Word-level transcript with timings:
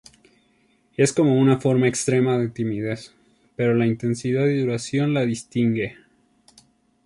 Es 0.97 1.13
como 1.13 1.39
una 1.39 1.59
forma 1.59 1.87
extrema 1.87 2.39
de 2.39 2.49
timidez, 2.49 3.13
pero 3.55 3.75
la 3.75 3.85
intensidad 3.85 4.47
y 4.47 4.59
duración 4.61 5.13
la 5.13 5.27
distingue. 5.27 5.95